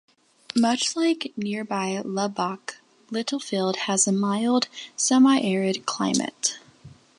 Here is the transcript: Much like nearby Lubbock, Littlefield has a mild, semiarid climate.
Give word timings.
Much 0.55 0.95
like 0.95 1.31
nearby 1.37 2.01
Lubbock, 2.03 2.77
Littlefield 3.11 3.75
has 3.85 4.07
a 4.07 4.11
mild, 4.11 4.67
semiarid 4.97 5.85
climate. 5.85 6.57